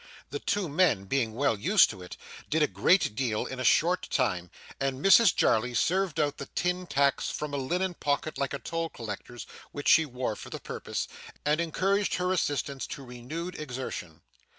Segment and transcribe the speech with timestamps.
[0.31, 2.17] The two men being well used to it,
[2.49, 6.87] did a great deal in a short time; and Mrs Jarley served out the tin
[6.87, 11.07] tacks from a linen pocket like a toll collector's which she wore for the purpose,
[11.45, 14.21] and encouraged her assistants to renewed exertion.